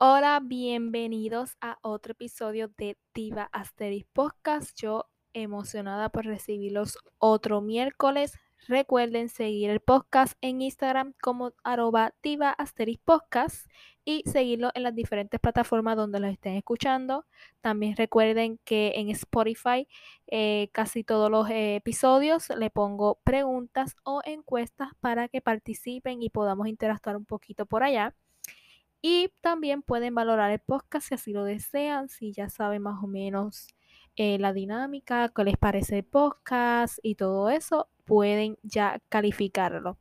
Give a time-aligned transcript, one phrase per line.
[0.00, 4.76] Hola, bienvenidos a otro episodio de Diva Asteris Podcast.
[4.80, 8.32] Yo emocionada por recibirlos otro miércoles.
[8.66, 13.68] Recuerden seguir el podcast en Instagram como arroba Diva Asteris Podcast
[14.08, 17.26] y seguirlo en las diferentes plataformas donde los estén escuchando.
[17.60, 19.86] También recuerden que en Spotify
[20.28, 26.30] eh, casi todos los eh, episodios le pongo preguntas o encuestas para que participen y
[26.30, 28.14] podamos interactuar un poquito por allá.
[29.02, 33.06] Y también pueden valorar el podcast si así lo desean, si ya saben más o
[33.06, 33.68] menos
[34.16, 39.98] eh, la dinámica, qué les parece el podcast y todo eso, pueden ya calificarlo.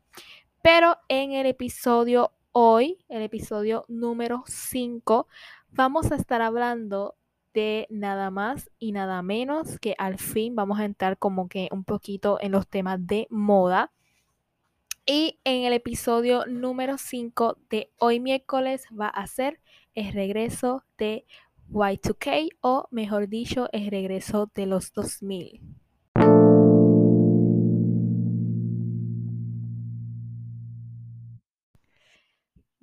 [0.62, 5.28] Pero en el episodio hoy, el episodio número 5,
[5.74, 7.14] vamos a estar hablando
[7.54, 11.84] de nada más y nada menos que al fin vamos a entrar como que un
[11.84, 13.92] poquito en los temas de moda.
[15.06, 19.60] Y en el episodio número 5 de hoy miércoles va a ser
[19.94, 21.28] el regreso de
[21.70, 25.62] Y2K o mejor dicho, el regreso de los 2000.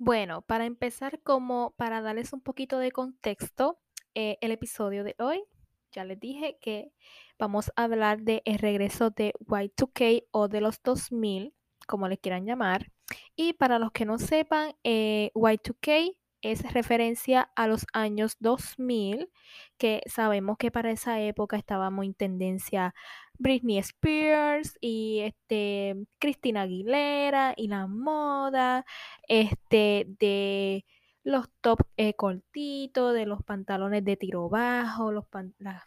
[0.05, 3.79] Bueno, para empezar, como para darles un poquito de contexto,
[4.13, 5.43] eh, el episodio de hoy,
[5.91, 6.91] ya les dije que
[7.39, 11.55] vamos a hablar de el regreso de Y2K o de los 2000
[11.87, 12.91] como le quieran llamar.
[13.35, 16.15] Y para los que no sepan, eh, Y2K
[16.51, 19.29] es referencia a los años 2000,
[19.77, 22.93] que sabemos que para esa época estábamos en tendencia
[23.37, 28.85] Britney Spears y este Cristina Aguilera y la moda
[29.27, 30.85] este de
[31.25, 35.25] los top eh, cortitos, de los pantalones de tiro bajo, las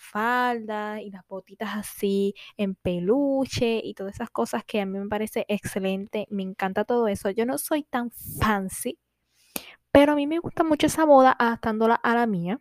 [0.01, 5.09] faldas y las botitas así en peluche y todas esas cosas que a mí me
[5.09, 6.27] parece excelente.
[6.31, 7.31] Me encanta todo eso.
[7.31, 8.99] Yo no soy tan fancy,
[9.93, 12.61] pero a mí me gusta mucho esa moda adaptándola a la mía.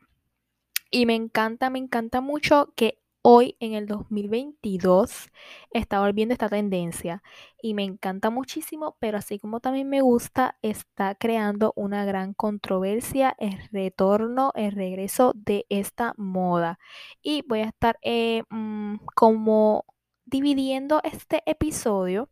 [0.90, 3.00] Y me encanta, me encanta mucho que
[3.30, 5.30] hoy en el 2022
[5.72, 7.22] está volviendo esta tendencia
[7.62, 13.36] y me encanta muchísimo, pero así como también me gusta, está creando una gran controversia
[13.38, 16.80] el retorno, el regreso de esta moda.
[17.22, 19.84] Y voy a estar eh, mm, como
[20.26, 22.30] dividiendo este episodio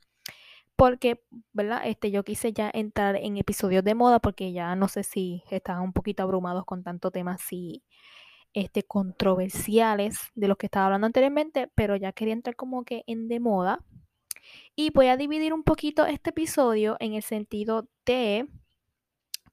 [0.75, 1.81] porque, ¿verdad?
[1.85, 5.83] Este, yo quise ya entrar en episodios de moda porque ya no sé si estaban
[5.83, 7.83] un poquito abrumados con tanto tema así
[8.53, 13.27] este, controversiales de los que estaba hablando anteriormente, pero ya quería entrar como que en
[13.27, 13.85] de moda.
[14.75, 18.47] Y voy a dividir un poquito este episodio en el sentido de,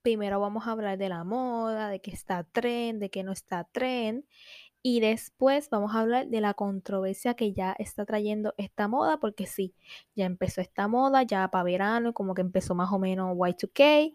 [0.01, 3.65] primero vamos a hablar de la moda, de que está tren, de que no está
[3.65, 4.25] tren.
[4.85, 9.47] Y después vamos a hablar de la controversia que ya está trayendo esta moda, porque
[9.47, 9.73] sí,
[10.13, 14.11] ya empezó esta moda, ya para verano, como que empezó más o menos Y2K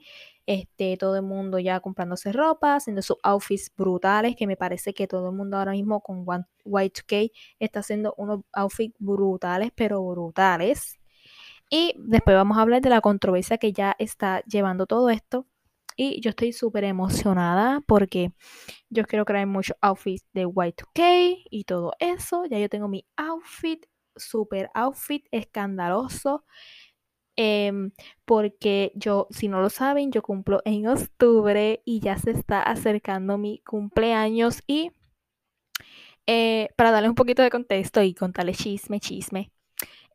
[0.49, 5.07] este, todo el mundo ya comprándose ropa, haciendo sus outfits brutales, que me parece que
[5.07, 10.99] todo el mundo ahora mismo con Y2K está haciendo unos outfits brutales, pero brutales.
[11.71, 15.47] Y después vamos a hablar de la controversia que ya está llevando todo esto.
[16.01, 18.31] Y yo estoy súper emocionada porque
[18.89, 22.45] yo quiero crear muchos outfits de Y2K y todo eso.
[22.45, 26.45] Ya yo tengo mi outfit, super outfit, escandaloso.
[27.35, 27.91] Em,
[28.25, 33.37] porque yo, si no lo saben, yo cumplo en octubre y ya se está acercando
[33.37, 34.93] mi cumpleaños y
[36.29, 39.51] eh, para darles un poquito de contexto y contarles chisme, chisme,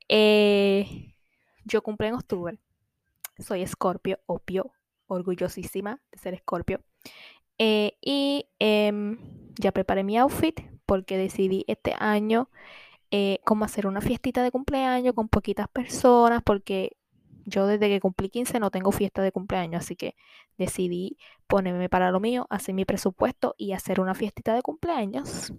[0.08, 1.14] eh,
[1.66, 2.60] yo cumplo en octubre,
[3.40, 4.74] soy escorpio, opio,
[5.08, 6.82] orgullosísima de ser escorpio.
[7.58, 9.18] Eh, y em,
[9.60, 12.50] ya preparé mi outfit porque decidí este año
[13.44, 16.98] como hacer una fiestita de cumpleaños con poquitas personas porque
[17.46, 20.16] yo desde que cumplí 15 no tengo fiesta de cumpleaños, así que
[20.58, 25.54] decidí ponerme para lo mío, hacer mi presupuesto y hacer una fiestita de cumpleaños.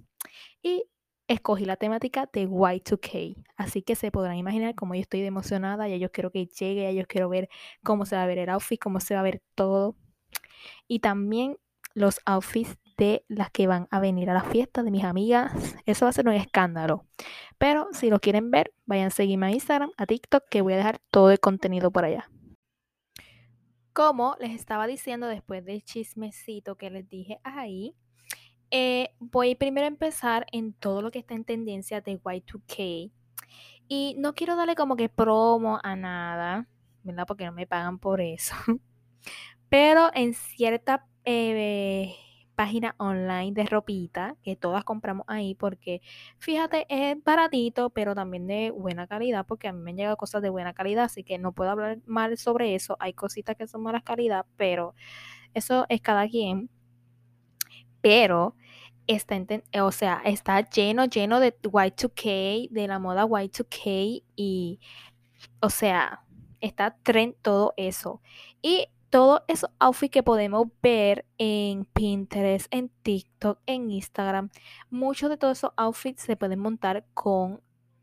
[0.62, 0.84] Y
[1.28, 3.44] escogí la temática de Y2K.
[3.56, 6.90] Así que se podrán imaginar cómo yo estoy emocionada, ya yo quiero que llegue, ya
[6.92, 7.48] yo quiero ver
[7.82, 9.96] cómo se va a ver el outfit, cómo se va a ver todo.
[10.86, 11.56] Y también
[11.94, 15.52] los outfits de las que van a venir a la fiesta de mis amigas.
[15.86, 17.06] Eso va a ser un escándalo.
[17.58, 20.78] Pero si lo quieren ver, vayan a seguirme a Instagram, a TikTok, que voy a
[20.78, 22.30] dejar todo el contenido por allá.
[23.92, 27.94] Como les estaba diciendo después del chismecito que les dije ahí,
[28.76, 33.12] eh, voy primero a empezar en todo lo que está en tendencia de Y2K.
[33.86, 36.66] Y no quiero darle como que promo a nada,
[37.04, 37.24] ¿verdad?
[37.24, 38.56] Porque no me pagan por eso.
[39.68, 42.16] Pero en cierta eh,
[42.56, 46.02] página online de ropita que todas compramos ahí porque
[46.38, 50.42] fíjate es baratito pero también de buena calidad porque a mí me han llegado cosas
[50.42, 53.82] de buena calidad así que no puedo hablar mal sobre eso hay cositas que son
[53.82, 54.94] malas calidad pero
[55.54, 56.70] eso es cada quien
[58.00, 58.54] pero
[59.06, 59.36] está
[59.82, 64.80] o sea está lleno lleno de Y2K de la moda Y2K y
[65.60, 66.24] o sea
[66.60, 68.20] está trend todo eso
[68.62, 74.50] y todos esos outfits que podemos ver en Pinterest, en TikTok, en Instagram,
[74.90, 77.60] muchos de todos esos outfits se pueden montar con,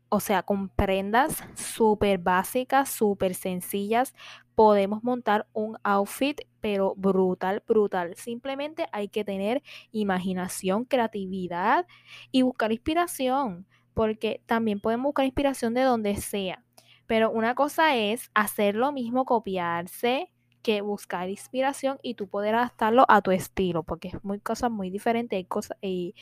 [0.08, 4.14] o sea, con prendas súper básicas, súper sencillas.
[4.54, 8.14] Podemos montar un outfit, pero brutal, brutal.
[8.16, 9.62] Simplemente hay que tener
[9.92, 11.86] imaginación, creatividad
[12.30, 16.64] y buscar inspiración, porque también podemos buscar inspiración de donde sea.
[17.06, 20.30] Pero una cosa es hacer lo mismo, copiarse,
[20.62, 24.90] que buscar inspiración y tú poder adaptarlo a tu estilo, porque es muy cosas muy
[24.90, 26.14] diferentes hay cosas, y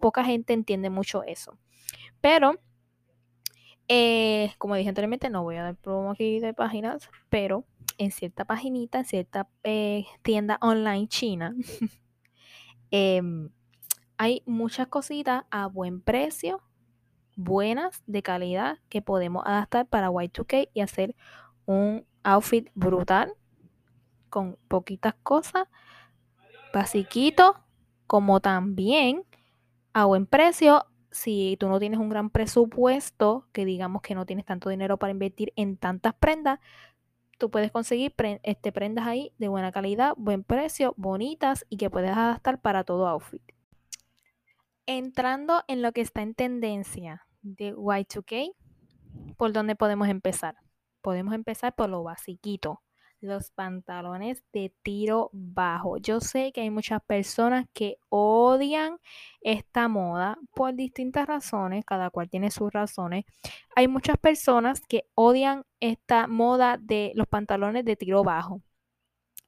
[0.00, 1.56] poca gente entiende mucho eso.
[2.20, 2.54] Pero,
[3.88, 7.64] eh, como dije anteriormente, no voy a dar promo aquí de páginas, pero
[7.98, 11.54] en cierta paginita, en cierta eh, tienda online china,
[12.90, 13.50] em,
[14.18, 16.62] hay muchas cositas a buen precio,
[17.36, 21.14] buenas, de calidad, que podemos adaptar para Y2K y hacer
[21.66, 23.34] un outfit brutal
[24.30, 25.68] con poquitas cosas,
[26.72, 27.56] basiquito,
[28.06, 29.22] como también
[29.92, 30.86] a buen precio.
[31.16, 35.12] Si tú no tienes un gran presupuesto, que digamos que no tienes tanto dinero para
[35.12, 36.60] invertir en tantas prendas,
[37.38, 42.10] tú puedes conseguir este, prendas ahí de buena calidad, buen precio, bonitas y que puedes
[42.10, 43.40] adaptar para todo outfit.
[44.84, 48.52] Entrando en lo que está en tendencia de Y2K,
[49.38, 50.56] ¿por dónde podemos empezar?
[51.00, 52.82] Podemos empezar por lo basiquito
[53.20, 55.98] los pantalones de tiro bajo.
[55.98, 58.98] Yo sé que hay muchas personas que odian
[59.40, 63.24] esta moda por distintas razones, cada cual tiene sus razones.
[63.74, 68.62] Hay muchas personas que odian esta moda de los pantalones de tiro bajo.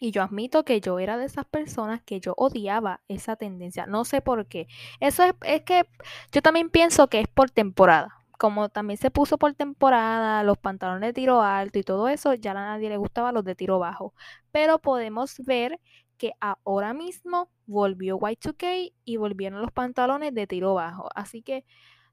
[0.01, 3.87] Y yo admito que yo era de esas personas que yo odiaba esa tendencia.
[3.87, 4.69] No sé por qué.
[5.01, 5.89] Eso es, es que
[6.33, 11.09] yo también pienso que es por temporada como también se puso por temporada los pantalones
[11.09, 14.15] de tiro alto y todo eso, ya a nadie le gustaba los de tiro bajo.
[14.53, 15.81] Pero podemos ver
[16.17, 21.09] que ahora mismo volvió Y2K y volvieron los pantalones de tiro bajo.
[21.15, 21.65] Así que,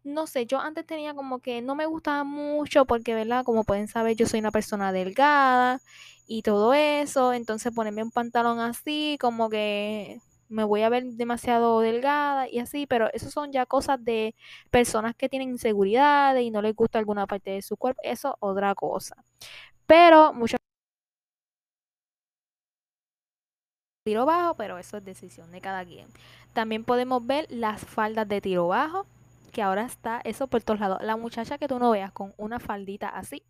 [0.04, 3.46] no sé, yo antes tenía como que no me gustaba mucho porque, ¿verdad?
[3.46, 5.80] Como pueden saber, yo soy una persona delgada
[6.28, 7.34] y todo eso.
[7.34, 10.20] Entonces ponerme un pantalón así, como que
[10.50, 14.36] me voy a ver demasiado delgada y así, pero eso son ya cosas de
[14.72, 18.36] personas que tienen inseguridades y no les gusta alguna parte de su cuerpo, eso es
[18.40, 19.16] otra cosa.
[19.88, 20.60] Pero muchas
[24.06, 26.08] tiro bajo, pero eso es decisión de cada quien.
[26.54, 29.08] También podemos ver las faldas de tiro bajo,
[29.52, 31.00] que ahora está eso por todos lados.
[31.02, 33.44] La muchacha que tú no veas con una faldita así,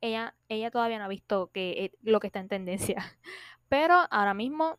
[0.00, 2.96] ella, ella todavía no ha visto que, eh, lo que está en tendencia.
[3.68, 4.78] Pero ahora mismo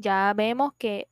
[0.00, 1.08] ya vemos que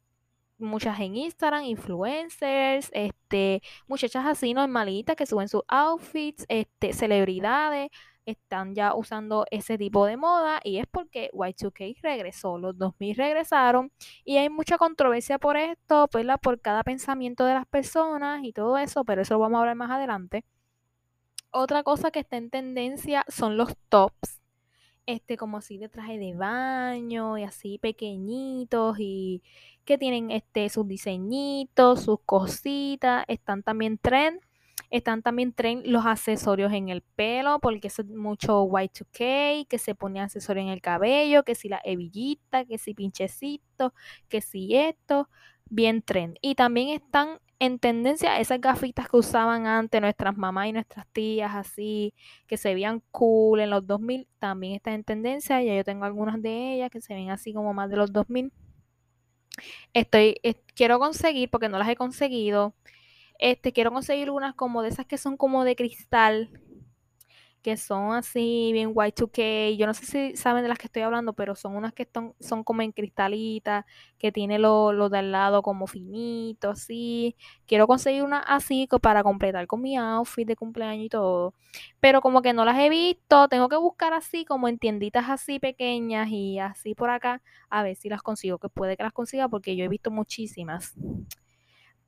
[0.58, 7.90] muchas en Instagram, influencers, este, muchachas así normalitas que suben sus outfits, este, celebridades,
[8.26, 13.90] están ya usando ese tipo de moda y es porque Y2K regresó, los 2000 regresaron
[14.24, 18.76] y hay mucha controversia por esto, pues, por cada pensamiento de las personas y todo
[18.78, 20.44] eso, pero eso lo vamos a hablar más adelante.
[21.50, 24.37] Otra cosa que está en tendencia son los tops
[25.08, 29.42] este, como así de traje de baño y así pequeñitos y
[29.86, 34.40] que tienen este, sus diseñitos, sus cositas, están también trend.
[34.90, 40.20] Están también trend los accesorios en el pelo, porque es mucho Y2K, que se pone
[40.20, 43.92] accesorios en el cabello, que si la hebillita, que si pinchecito,
[44.28, 45.28] que si esto,
[45.70, 46.36] bien trend.
[46.40, 51.54] Y también están en tendencia esas gafitas que usaban antes nuestras mamás y nuestras tías,
[51.54, 52.14] así,
[52.46, 55.62] que se veían cool en los 2000, también están en tendencia.
[55.62, 58.52] Ya yo tengo algunas de ellas que se ven así como más de los 2000.
[59.92, 60.36] Estoy,
[60.74, 62.74] quiero conseguir, porque no las he conseguido,
[63.38, 66.50] este, quiero conseguir unas como de esas que son como de cristal,
[67.62, 69.76] que son así bien Y2K.
[69.76, 72.34] Yo no sé si saben de las que estoy hablando, pero son unas que están,
[72.40, 73.86] son como en cristalita,
[74.18, 77.36] que tiene lo, lo de al lado como finito, así.
[77.66, 81.54] Quiero conseguir una así para completar con mi outfit de cumpleaños y todo.
[82.00, 85.58] Pero como que no las he visto, tengo que buscar así como en tienditas así
[85.58, 89.48] pequeñas y así por acá, a ver si las consigo, que puede que las consiga
[89.48, 90.94] porque yo he visto muchísimas.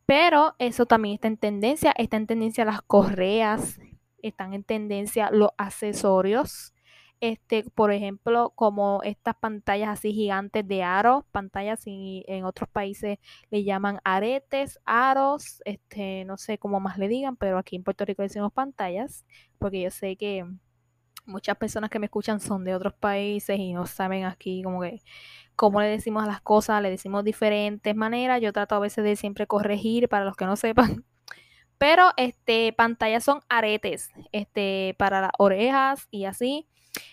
[0.07, 3.79] Pero eso también está en tendencia, está en tendencia las correas,
[4.23, 6.73] están en tendencia los accesorios.
[7.21, 13.19] este, por ejemplo, como estas pantallas así gigantes de aros, pantallas y en otros países
[13.51, 18.05] le llaman aretes, aros, este, no sé cómo más le digan, pero aquí en Puerto
[18.07, 19.27] Rico decimos pantallas,
[19.59, 20.47] porque yo sé que
[21.27, 25.01] muchas personas que me escuchan son de otros países y no saben aquí como que
[25.57, 28.41] cómo le decimos las cosas, le decimos diferentes maneras.
[28.41, 31.05] Yo trato a veces de siempre corregir para los que no sepan.
[31.81, 36.67] Pero este pantallas son aretes, este para las orejas y así.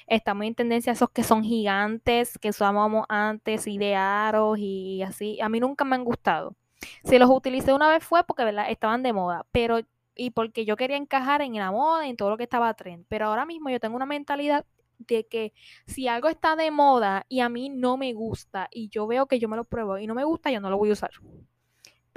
[0.07, 5.03] Está muy en tendencia esos que son gigantes, que usábamos antes y de aros y
[5.03, 5.39] así.
[5.39, 6.57] A mí nunca me han gustado.
[7.05, 8.69] Si los utilicé una vez fue porque ¿verdad?
[8.69, 9.79] estaban de moda, pero
[10.13, 13.05] y porque yo quería encajar en la moda en todo lo que estaba trend.
[13.07, 14.65] Pero ahora mismo yo tengo una mentalidad
[14.97, 15.53] de que
[15.85, 19.39] si algo está de moda y a mí no me gusta y yo veo que
[19.39, 21.11] yo me lo pruebo y no me gusta, yo no lo voy a usar.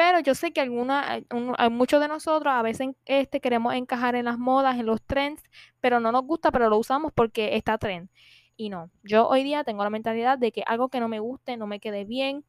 [0.01, 1.23] Pero yo sé que alguna,
[1.71, 5.43] muchos de nosotros a veces este, queremos encajar en las modas, en los trends,
[5.79, 8.09] pero no nos gusta, pero lo usamos porque está trend.
[8.57, 11.59] Y no, yo hoy día tengo la mentalidad de que algo que no me guste,
[11.59, 12.47] no me quede bien,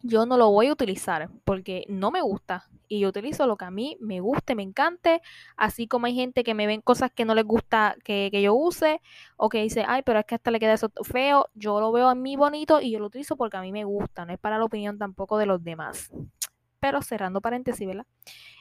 [0.00, 3.64] yo no lo voy a utilizar porque no me gusta y yo utilizo lo que
[3.64, 5.22] a mí me guste, me encante,
[5.56, 9.00] así como hay gente que me ven cosas que no les gusta que, yo use
[9.36, 12.08] o que dice, ay, pero es que hasta le queda eso feo, yo lo veo
[12.08, 14.58] a mí bonito y yo lo utilizo porque a mí me gusta, no es para
[14.58, 16.10] la opinión tampoco de los demás.
[16.82, 18.06] Pero cerrando paréntesis, ¿verdad?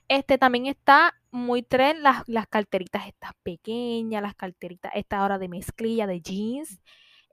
[0.08, 5.50] Este también está muy tren las, las carteritas estas pequeñas, las carteritas esta ahora de
[5.50, 6.82] mezclilla de jeans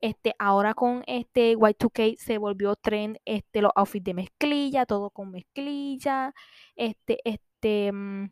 [0.01, 5.31] este, ahora con este Y2K se volvió trend este, los outfits de mezclilla, todo con
[5.31, 6.35] mezclilla,
[6.77, 8.31] este, este, mm,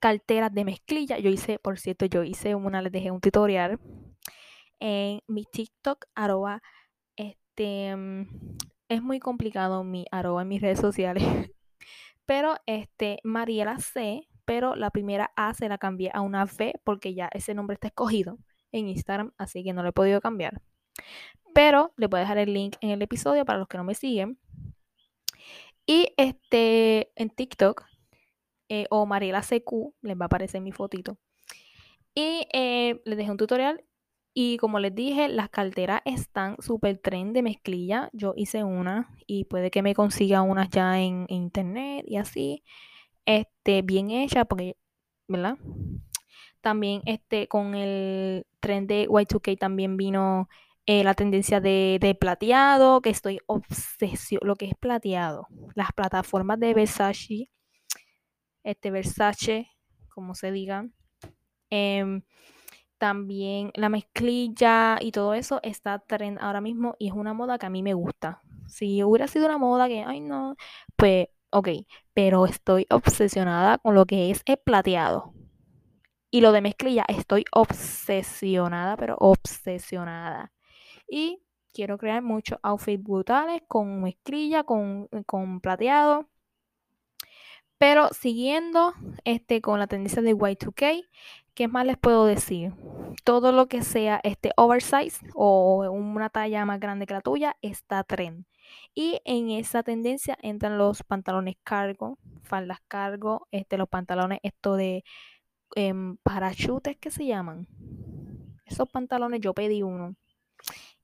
[0.00, 1.18] carteras de mezclilla.
[1.18, 3.78] Yo hice, por cierto, yo hice una, les dejé un tutorial
[4.80, 6.62] en mi TikTok, arroba,
[7.16, 8.26] este, mm,
[8.90, 11.24] es muy complicado mi arroba en mis redes sociales,
[12.26, 17.14] pero este, Mariela C, pero la primera A se la cambié a una V porque
[17.14, 18.36] ya ese nombre está escogido
[18.72, 20.60] en Instagram, así que no lo he podido cambiar.
[21.54, 23.94] Pero le voy a dejar el link en el episodio para los que no me
[23.94, 24.38] siguen.
[25.86, 27.84] Y este en TikTok
[28.68, 31.16] eh, o Mariela CQ les va a aparecer mi fotito.
[32.14, 33.84] Y eh, les dejé un tutorial.
[34.32, 38.10] Y como les dije, las carteras están súper trend de mezclilla.
[38.12, 42.62] Yo hice una y puede que me consiga unas ya en, internet y así.
[43.26, 44.76] Este, bien hecha, porque,
[45.28, 45.58] ¿verdad?
[46.60, 50.48] También este, con el tren de Y2K también vino
[50.86, 55.46] eh, la tendencia de, plateado, que estoy obsesionado, lo que es plateado.
[55.74, 57.50] Las plataformas de Versace,
[58.64, 59.70] este Versace,
[60.08, 60.86] como se diga.
[61.70, 62.22] Em,
[63.00, 67.64] también la mezclilla y todo eso está tren ahora mismo y es una moda que
[67.66, 68.42] a mí me gusta.
[68.68, 70.54] Si hubiera sido una moda que, ay no,
[70.96, 71.68] pues ok,
[72.12, 75.32] pero estoy obsesionada con lo que es el plateado.
[76.30, 80.52] Y lo de mezclilla, estoy obsesionada, pero obsesionada.
[81.08, 81.42] Y
[81.72, 86.28] quiero crear muchos outfits brutales con mezclilla, con, con plateado.
[87.78, 88.92] Pero siguiendo
[89.24, 91.02] este, con la tendencia de Y2K,
[91.54, 92.72] ¿qué más les puedo decir?
[93.24, 98.04] Todo lo que sea este oversize o una talla más grande que la tuya está
[98.04, 98.46] trend.
[98.94, 105.04] Y en esa tendencia entran los pantalones cargo, faldas cargo, este, los pantalones esto de
[105.76, 107.68] en parachutes que se llaman.
[108.64, 110.16] Esos pantalones yo pedí uno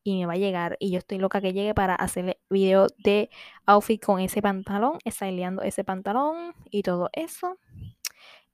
[0.03, 3.29] y me va a llegar y yo estoy loca que llegue para hacerle video de
[3.67, 7.59] outfit con ese pantalón, styleando ese pantalón y todo eso.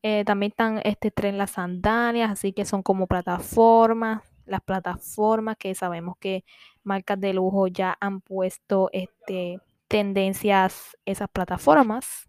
[0.02, 5.74] Eh, también están este tren las sandalias, así que son como plataformas, las plataformas que
[5.74, 6.44] sabemos que
[6.82, 12.28] marcas de lujo ya han puesto este tendencias esas plataformas.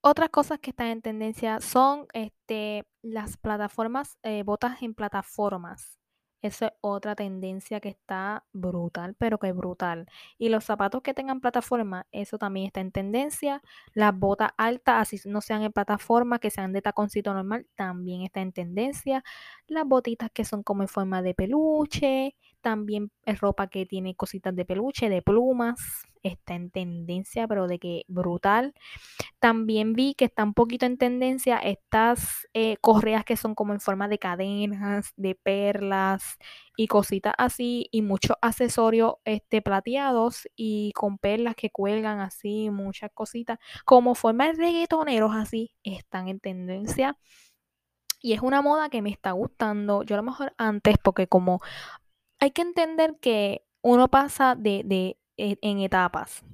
[0.00, 5.98] Otras cosas que están en tendencia son este, las plataformas, eh, botas en plataformas.
[6.42, 10.06] Esa es otra tendencia que está brutal, pero que brutal.
[10.38, 13.62] Y los zapatos que tengan plataforma, eso también está en tendencia.
[13.92, 18.40] Las botas altas, así no sean en plataforma, que sean de taconcito normal, también está
[18.40, 19.24] en tendencia.
[19.66, 24.54] Las botitas que son como en forma de peluche, también es ropa que tiene cositas
[24.54, 28.74] de peluche, de plumas, está en tendencia, pero de que brutal.
[29.38, 33.80] También vi que está un poquito en tendencia estas eh, correas que son como en
[33.80, 36.38] forma de cadenas, de perlas
[36.76, 43.10] y cositas así, y muchos accesorios este, plateados y con perlas que cuelgan así, muchas
[43.12, 47.16] cositas, como forma de reggaetoneros así, están en tendencia.
[48.20, 50.02] Y es una moda que me está gustando.
[50.02, 51.60] Yo a lo mejor antes, porque como
[52.40, 56.44] hay que entender que uno pasa de, en etapas.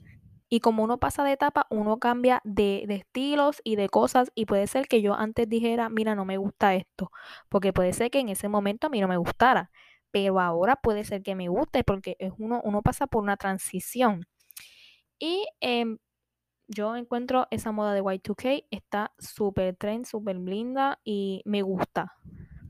[0.48, 4.30] Y como uno pasa de etapa, uno cambia de, de, estilos y de cosas.
[4.34, 7.10] Y puede ser que yo antes dijera, mira, no me gusta esto.
[7.48, 9.70] Porque puede ser que en ese momento a mí no me gustara.
[10.12, 14.26] Pero ahora puede ser que me guste porque es uno, uno pasa por una transición.
[15.18, 15.96] Y eh,
[16.68, 22.12] yo encuentro esa moda de Y2K, está súper trend, súper linda y me gusta.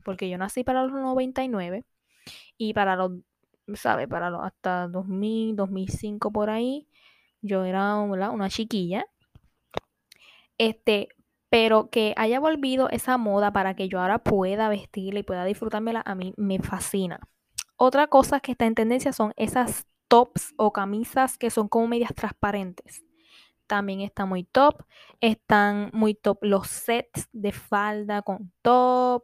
[0.03, 1.83] Porque yo nací para los 99
[2.57, 3.11] y para los,
[3.73, 4.07] ¿sabes?
[4.07, 6.87] Para los hasta 2000, 2005 por ahí,
[7.41, 9.05] yo era una chiquilla.
[10.57, 11.09] Este,
[11.49, 16.01] pero que haya volvido esa moda para que yo ahora pueda vestirla y pueda disfrutármela,
[16.05, 17.19] a mí me fascina.
[17.77, 22.13] Otra cosa que está en tendencia son esas tops o camisas que son como medias
[22.15, 23.05] transparentes
[23.67, 24.83] también está muy top.
[25.21, 29.23] Están muy top los sets de falda con top.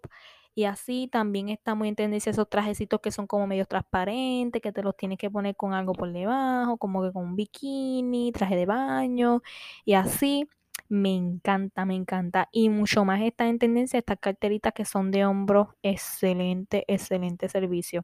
[0.53, 4.72] Y así también está muy en tendencia esos trajecitos que son como medio transparentes, que
[4.72, 8.55] te los tienes que poner con algo por debajo, como que con un bikini, traje
[8.55, 9.41] de baño
[9.86, 10.48] y así.
[10.89, 12.50] Me encanta, me encanta.
[12.51, 15.75] Y mucho más está en tendencia estas carteritas que son de hombro.
[15.84, 18.03] Excelente, excelente servicio.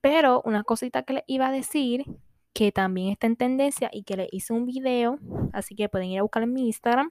[0.00, 2.04] Pero una cosita que les iba a decir
[2.52, 5.18] que también está en tendencia y que le hice un video,
[5.52, 7.10] así que pueden ir a buscar en mi Instagram.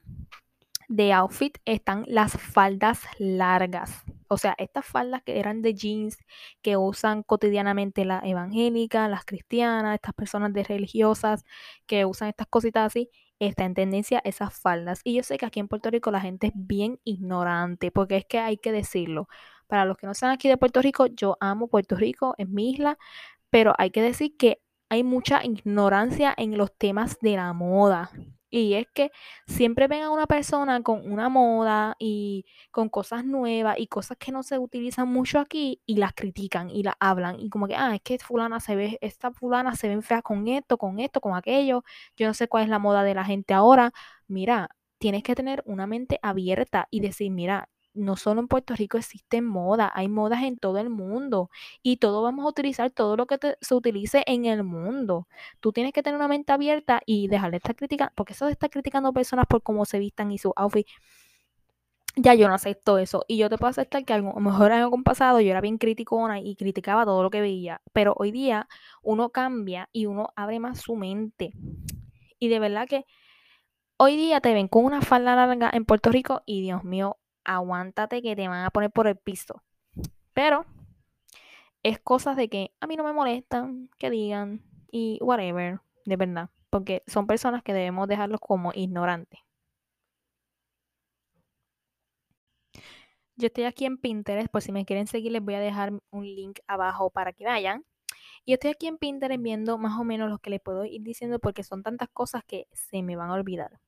[0.95, 4.03] De outfit están las faldas largas.
[4.27, 6.19] O sea, estas faldas que eran de jeans
[6.62, 11.45] que usan cotidianamente las evangélicas, las cristianas, estas personas de religiosas
[11.88, 13.09] que usan estas cositas así,
[13.39, 15.01] está en tendencia esas faldas.
[15.03, 18.25] Y yo sé que aquí en Puerto Rico la gente es bien ignorante, porque es
[18.25, 19.27] que hay que decirlo.
[19.65, 22.69] Para los que no sean aquí de Puerto Rico, yo amo Puerto Rico, es mi
[22.69, 23.00] isla,
[23.50, 28.12] pero hay que decir que hay mucha ignorancia en los temas de la moda.
[28.55, 29.12] Y es que
[29.48, 34.31] siempre ven a una persona con una moda y con cosas nuevas y cosas que
[34.31, 37.39] no se utilizan mucho aquí y las critican y las hablan.
[37.39, 40.48] Y como que, ah, es que fulana se ve, esta fulana se ve fea con
[40.48, 41.83] esto, con esto, con aquello.
[42.15, 43.91] Yo no sé cuál es la moda de la gente ahora.
[44.27, 44.69] Mira,
[45.00, 49.45] tienes que tener una mente abierta y decir, mira, no solo en Puerto Rico existen
[49.45, 51.50] modas, hay modas en todo el mundo
[51.81, 55.27] y todos vamos a utilizar todo lo que se utilice en el mundo.
[55.59, 58.53] Tú tienes que tener una mente abierta y dejar de estar criticando, porque eso de
[58.53, 60.88] estar criticando personas por cómo se vistan y su outfit,
[62.15, 63.25] ya yo no acepto eso.
[63.27, 65.77] Y yo te puedo aceptar que a lo mejor año con pasado yo era bien
[65.77, 68.67] criticona y criticaba todo lo que veía, pero hoy día
[69.01, 71.53] uno cambia y uno abre más su mente.
[72.39, 73.06] Y de verdad que
[73.97, 78.21] hoy día te ven con una falda larga en Puerto Rico y Dios mío, aguántate
[78.21, 79.63] que te van a poner por el piso.
[80.34, 80.65] Pero
[81.84, 86.49] es cosas de que a mí no me molestan, que digan y whatever, de verdad,
[86.69, 89.39] porque son personas que debemos dejarlos como ignorantes.
[93.36, 96.23] Yo estoy aquí en Pinterest, por si me quieren seguir les voy a dejar un
[96.25, 97.84] link abajo para que vayan.
[98.45, 101.39] Y estoy aquí en Pinterest viendo más o menos lo que les puedo ir diciendo
[101.39, 103.79] porque son tantas cosas que se me van a olvidar.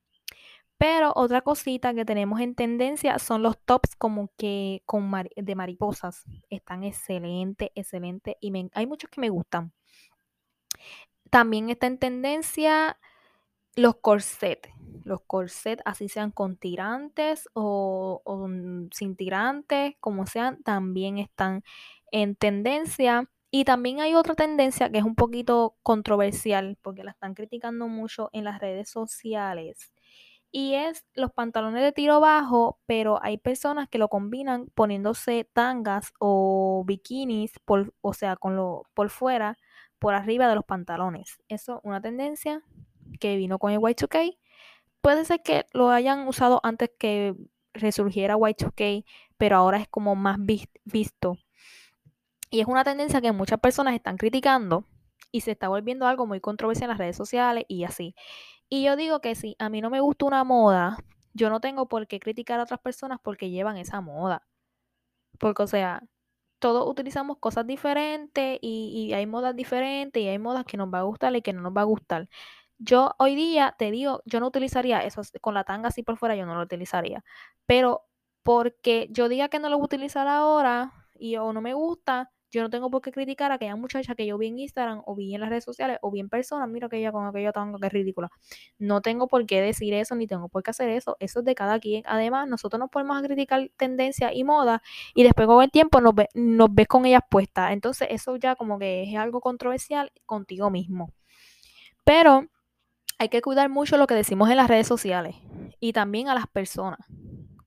[0.78, 6.24] Pero otra cosita que tenemos en tendencia son los tops como que con de mariposas.
[6.50, 9.72] Están excelentes, excelentes y hay muchos que me gustan.
[11.30, 12.98] También está en tendencia
[13.74, 14.68] los corsets.
[15.04, 18.48] Los corsets, así sean con tirantes o, o
[18.92, 21.62] sin tirantes, como sean, también están
[22.12, 23.30] en tendencia.
[23.50, 28.28] Y también hay otra tendencia que es un poquito controversial porque la están criticando mucho
[28.32, 29.92] en las redes sociales
[30.52, 36.12] y es los pantalones de tiro bajo, pero hay personas que lo combinan poniéndose tangas
[36.18, 39.58] o bikinis, por, o sea, con lo por fuera,
[39.98, 41.38] por arriba de los pantalones.
[41.48, 42.62] Eso es una tendencia
[43.20, 44.38] que vino con el Y2K.
[45.00, 47.34] Puede ser que lo hayan usado antes que
[47.74, 49.04] resurgiera Y2K,
[49.36, 50.38] pero ahora es como más
[50.84, 51.38] visto.
[52.50, 54.84] Y es una tendencia que muchas personas están criticando
[55.32, 58.14] y se está volviendo algo muy controversial en las redes sociales y así.
[58.68, 60.98] Y yo digo que si a mí no me gusta una moda,
[61.34, 64.46] yo no tengo por qué criticar a otras personas porque llevan esa moda.
[65.38, 66.02] Porque, o sea,
[66.58, 71.02] todos utilizamos cosas diferentes y, hay modas diferentes y hay modas que nos va a
[71.02, 72.28] gustar y que no nos va a gustar.
[72.78, 76.36] Yo hoy día te digo, yo no utilizaría eso con la tanga así por fuera,
[76.36, 77.24] yo no lo utilizaría.
[77.66, 78.04] Pero
[78.42, 82.32] porque yo diga que no lo voy a utilizar ahora y o no me gusta,
[82.50, 85.14] yo no tengo por qué criticar a aquella muchacha que yo vi en Instagram o
[85.14, 87.78] vi en las redes sociales o vi en persona, mira que ella con aquella tanga
[87.78, 88.30] que es ridícula.
[88.78, 91.16] No tengo por qué decir eso ni tengo por qué hacer eso.
[91.20, 92.02] Eso es de cada quien.
[92.06, 94.82] Además, nosotros nos podemos criticar tendencia y moda
[95.14, 97.72] y después con el tiempo nos, nos ves con ellas puestas.
[97.72, 101.12] Entonces, eso ya como que es algo controversial contigo mismo.
[102.04, 102.46] Pero
[103.18, 105.36] hay que cuidar mucho lo que decimos en las redes sociales
[105.80, 107.00] y también a las personas.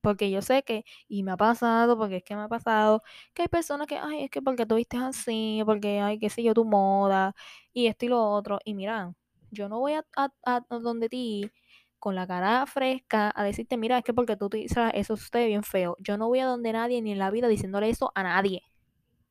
[0.01, 3.01] Porque yo sé que, y me ha pasado, porque es que me ha pasado,
[3.33, 6.41] que hay personas que, ay, es que porque tú viste así, porque, ay, qué sé
[6.43, 7.35] yo, tu moda,
[7.73, 8.59] y esto y lo otro.
[8.65, 9.13] Y mira,
[9.51, 11.51] Yo no voy a, a- donde ti
[11.99, 15.63] con la cara fresca a decirte, mira, es que porque tú utilizas eso usted bien
[15.63, 15.95] feo.
[15.99, 18.61] Yo no voy a donde nadie ni en la vida diciéndole eso a nadie.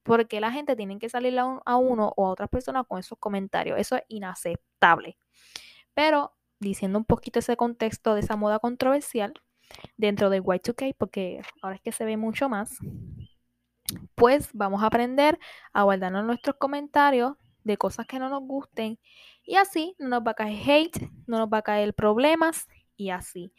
[0.02, 3.78] Porque la gente tiene que salir a uno o a otras personas con esos comentarios.
[3.78, 5.18] Eso es inaceptable.
[5.94, 9.34] Pero diciendo un poquito ese contexto de esa moda controversial
[9.96, 12.78] dentro del Y2K, porque ahora es que se ve mucho más,
[14.14, 15.38] pues vamos a aprender
[15.72, 17.32] a guardarnos nuestros comentarios
[17.64, 18.98] de cosas que no nos gusten
[19.44, 23.10] y así no nos va a caer hate, no nos va a caer problemas y
[23.10, 23.52] así.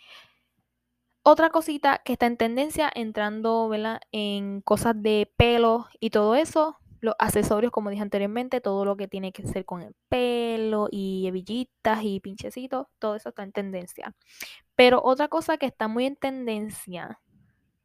[1.23, 4.01] Otra cosita que está en tendencia entrando ¿verdad?
[4.11, 9.07] en cosas de pelo y todo eso, los accesorios, como dije anteriormente, todo lo que
[9.07, 14.15] tiene que ser con el pelo y hebillitas y pinchecitos, todo eso está en tendencia.
[14.79, 17.19] Pero otra cosa que está muy en tendencia,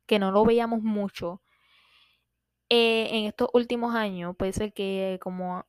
[0.06, 1.42] que no lo veíamos mucho,
[2.68, 5.66] eh, en estos últimos años, puede ser que como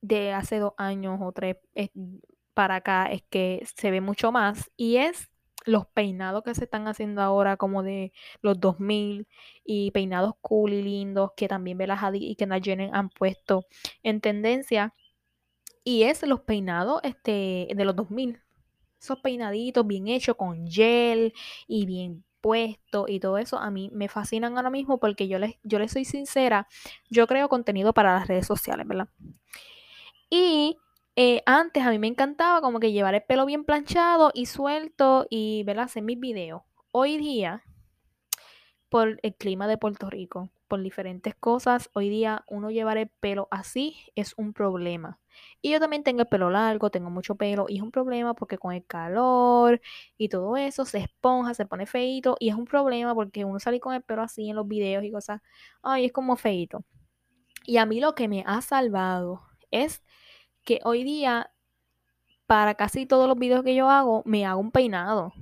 [0.00, 1.58] de hace dos años o tres
[2.52, 5.30] para acá es que se ve mucho más y es
[5.66, 9.28] los peinados que se están haciendo ahora como de los 2000
[9.64, 13.66] y peinados cool y lindos que también Bella Hadid y Kendall Jenner han puesto
[14.02, 14.94] en tendencia
[15.84, 18.45] y es los peinados este, de los 2000
[19.00, 21.32] esos peinaditos bien hechos con gel
[21.66, 25.56] y bien puesto y todo eso a mí me fascinan ahora mismo porque yo les,
[25.62, 26.68] yo les soy sincera,
[27.10, 29.08] yo creo contenido para las redes sociales, ¿verdad?
[30.30, 30.76] Y
[31.16, 35.26] eh, antes a mí me encantaba como que llevar el pelo bien planchado y suelto
[35.30, 35.84] y, ¿verdad?
[35.84, 36.62] Hacer mis videos.
[36.92, 37.64] Hoy día,
[38.88, 43.48] por el clima de Puerto Rico, por diferentes cosas, hoy día uno llevar el pelo
[43.50, 45.20] así es un problema.
[45.62, 48.58] Y yo también tengo el pelo largo, tengo mucho pelo y es un problema porque
[48.58, 49.80] con el calor
[50.16, 53.80] y todo eso se esponja, se pone feito y es un problema porque uno sale
[53.80, 55.40] con el pelo así en los videos y cosas,
[55.82, 56.84] ay, es como feito.
[57.64, 60.02] Y a mí lo que me ha salvado es
[60.64, 61.50] que hoy día
[62.46, 65.32] para casi todos los videos que yo hago me hago un peinado.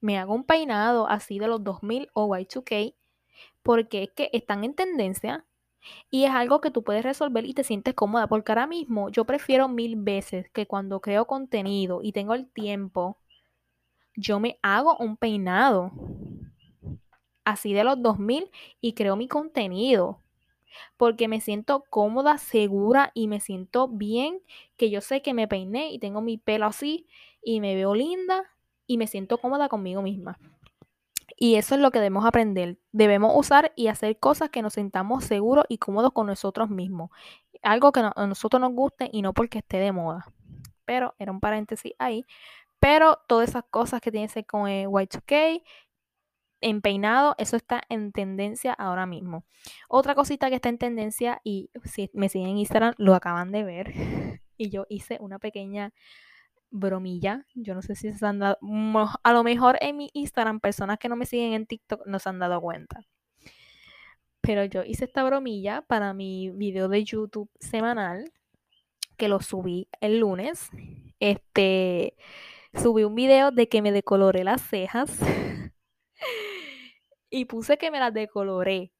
[0.00, 2.94] Me hago un peinado así de los 2000 o Y2K
[3.64, 5.44] porque es que están en tendencia
[6.10, 9.24] y es algo que tú puedes resolver y te sientes cómoda, porque ahora mismo yo
[9.24, 13.18] prefiero mil veces que cuando creo contenido y tengo el tiempo,
[14.16, 15.90] yo me hago un peinado
[17.44, 18.50] así de los 2000
[18.80, 20.20] y creo mi contenido,
[20.96, 24.40] porque me siento cómoda, segura y me siento bien,
[24.76, 27.06] que yo sé que me peiné y tengo mi pelo así
[27.42, 28.44] y me veo linda
[28.86, 30.38] y me siento cómoda conmigo misma.
[31.36, 32.78] Y eso es lo que debemos aprender.
[32.92, 37.10] Debemos usar y hacer cosas que nos sintamos seguros y cómodos con nosotros mismos.
[37.62, 40.26] Algo que a nosotros nos guste y no porque esté de moda.
[40.84, 42.24] Pero era un paréntesis ahí.
[42.78, 45.62] Pero todas esas cosas que tienen que ser con el Y2K,
[46.60, 49.44] en peinado, eso está en tendencia ahora mismo.
[49.88, 53.64] Otra cosita que está en tendencia y si me siguen en Instagram lo acaban de
[53.64, 53.92] ver.
[54.56, 55.92] Y yo hice una pequeña
[56.74, 57.46] bromilla.
[57.54, 58.58] Yo no sé si se han dado.
[59.22, 62.28] A lo mejor en mi Instagram, personas que no me siguen en TikTok no se
[62.28, 63.06] han dado cuenta.
[64.40, 68.30] Pero yo hice esta bromilla para mi video de YouTube semanal,
[69.16, 70.68] que lo subí el lunes.
[71.20, 72.16] Este.
[72.74, 75.16] Subí un video de que me decoloré las cejas.
[77.30, 78.92] y puse que me las decoloré.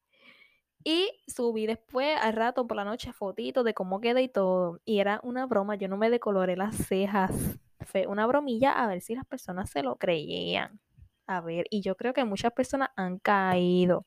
[0.83, 4.79] Y subí después al rato por la noche fotitos de cómo queda y todo.
[4.85, 7.59] Y era una broma, yo no me decoloré las cejas.
[7.85, 10.79] Fue una bromilla a ver si las personas se lo creían.
[11.27, 14.05] A ver, y yo creo que muchas personas han caído.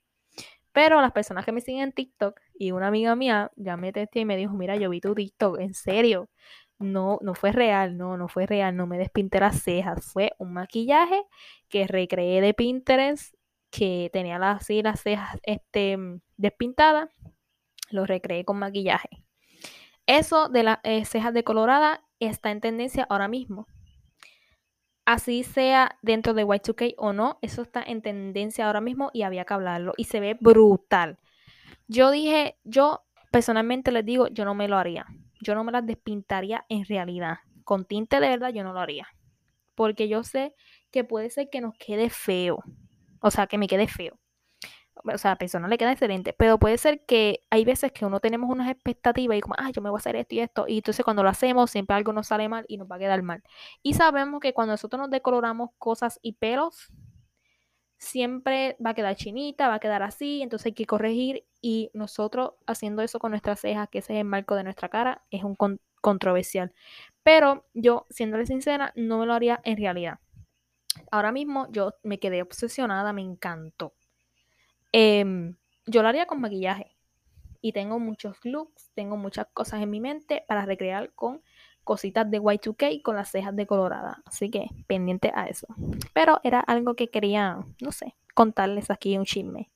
[0.73, 4.21] Pero las personas que me siguen en TikTok y una amiga mía ya me testé
[4.21, 6.29] y me dijo, mira, yo vi tu TikTok, en serio.
[6.79, 10.05] No, no fue real, no, no fue real, no me despinté las cejas.
[10.13, 11.23] Fue un maquillaje
[11.69, 13.35] que recreé de Pinterest
[13.71, 15.99] que tenía las, así las cejas este,
[16.37, 17.11] despintadas,
[17.91, 19.09] lo recreé con maquillaje.
[20.07, 23.67] Eso de las eh, cejas decoloradas está en tendencia ahora mismo.
[25.05, 29.45] Así sea dentro de Y2K o no, eso está en tendencia ahora mismo y había
[29.45, 29.95] que hablarlo.
[29.97, 31.19] Y se ve brutal.
[31.87, 35.07] Yo dije, yo personalmente les digo, yo no me lo haría.
[35.41, 37.39] Yo no me las despintaría en realidad.
[37.65, 39.09] Con tinte de verdad yo no lo haría.
[39.75, 40.55] Porque yo sé
[40.91, 42.63] que puede ser que nos quede feo.
[43.21, 44.19] O sea, que me quede feo.
[45.05, 46.33] O sea, a la persona le queda excelente.
[46.33, 49.83] Pero puede ser que hay veces que uno tenemos unas expectativas y como, ah, yo
[49.83, 50.65] me voy a hacer esto y esto.
[50.69, 53.23] Y entonces cuando lo hacemos, siempre algo nos sale mal y nos va a quedar
[53.23, 53.43] mal.
[53.83, 56.91] Y sabemos que cuando nosotros nos decoloramos cosas y pelos,
[57.99, 62.53] siempre va a quedar chinita, va a quedar así, entonces hay que corregir y nosotros
[62.67, 65.57] haciendo eso con nuestras cejas, que ese es el marco de nuestra cara, es un
[65.57, 66.73] con controversial.
[67.23, 70.21] Pero yo, siéndole sincera, no me lo haría en realidad.
[71.11, 73.95] Ahora mismo yo me quedé obsesionada, me encantó.
[74.93, 75.55] Eh,
[75.87, 76.97] yo lo haría con maquillaje
[77.61, 81.43] y tengo muchos looks, tengo muchas cosas en mi mente para recrear con
[81.85, 84.19] cositas de Y2K con las cejas decoloradas.
[84.27, 85.67] Así que pendiente a eso.
[86.13, 89.71] Pero era algo que quería, no sé, contarles aquí un chisme.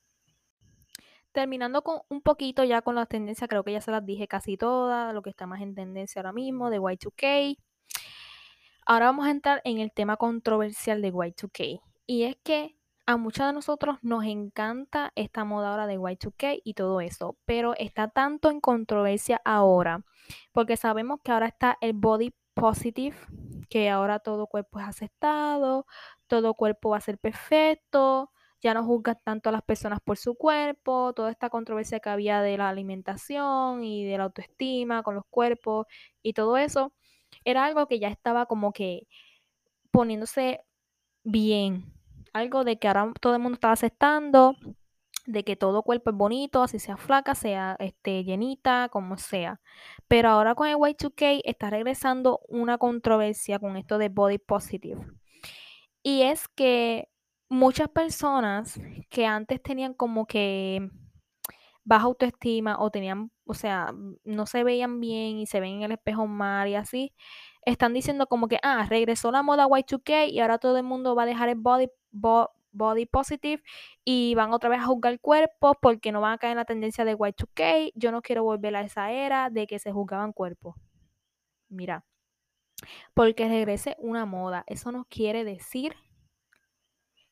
[1.31, 4.55] Terminando con un poquito ya con las tendencias, creo que ya se las dije casi
[4.55, 7.57] todas, lo que está más en tendencia ahora mismo de Y2K.
[8.85, 11.81] Ahora vamos a entrar en el tema controversial de Y2K.
[12.05, 16.73] Y es que a muchos de nosotros nos encanta esta moda ahora de Y2K y
[16.73, 20.03] todo eso, pero está tanto en controversia ahora,
[20.53, 23.17] porque sabemos que ahora está el body positive,
[23.69, 25.85] que ahora todo cuerpo es aceptado,
[26.27, 30.35] todo cuerpo va a ser perfecto, ya no juzgas tanto a las personas por su
[30.35, 35.25] cuerpo, toda esta controversia que había de la alimentación y de la autoestima con los
[35.29, 35.87] cuerpos
[36.21, 36.93] y todo eso,
[37.43, 39.07] era algo que ya estaba como que
[39.91, 40.61] poniéndose
[41.23, 41.93] bien,
[42.33, 44.55] algo de que ahora todo el mundo estaba aceptando,
[45.25, 49.61] de que todo cuerpo es bonito, así sea flaca, sea este, llenita, como sea.
[50.07, 55.05] Pero ahora con el Y2K está regresando una controversia con esto de body positive.
[56.01, 57.07] Y es que
[57.49, 60.89] muchas personas que antes tenían como que
[61.85, 63.93] baja autoestima o tenían, o sea,
[64.23, 67.13] no se veían bien y se ven en el espejo mal y así,
[67.65, 71.23] están diciendo como que, ah, regresó la moda Y2K y ahora todo el mundo va
[71.23, 71.89] a dejar el body,
[72.71, 73.63] body positive
[74.03, 77.05] y van otra vez a juzgar cuerpos porque no van a caer en la tendencia
[77.05, 77.91] de Y2K.
[77.95, 80.75] Yo no quiero volver a esa era de que se juzgaban cuerpos.
[81.69, 82.05] Mira,
[83.13, 85.95] porque regrese una moda, eso no quiere decir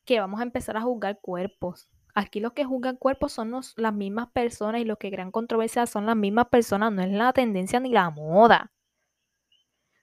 [0.04, 1.88] que vamos a empezar a juzgar cuerpos.
[2.14, 6.06] Aquí los que juzgan cuerpos son las mismas personas y los que crean controversia son
[6.06, 8.70] las mismas personas, no es la tendencia ni la moda.